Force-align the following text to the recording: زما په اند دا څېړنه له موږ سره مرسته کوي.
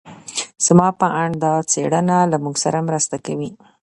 زما 0.65 0.87
په 0.99 1.07
اند 1.21 1.35
دا 1.43 1.53
څېړنه 1.71 2.17
له 2.31 2.37
موږ 2.43 2.55
سره 2.63 2.85
مرسته 2.87 3.15
کوي. 3.25 3.51